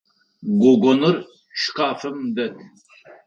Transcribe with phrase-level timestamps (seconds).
[0.61, 1.15] Гогоныр
[1.61, 2.55] шкафым дэт.